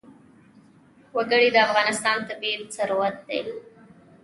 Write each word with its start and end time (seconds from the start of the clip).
وګړي 1.15 1.47
د 1.53 1.57
افغانستان 1.67 2.17
طبعي 2.29 2.55
ثروت 2.75 3.15
دی. 3.29 3.41